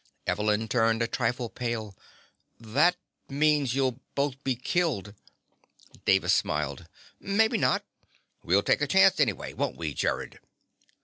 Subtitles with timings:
[0.25, 1.95] Evelyn turned a trifle pale.
[2.59, 2.95] "That
[3.29, 5.13] means you'll both be killed."
[6.05, 6.87] Davis smiled.
[7.19, 7.85] "Maybe not.
[8.43, 10.39] We'll take a chance anyway, won't we, Gerrod?"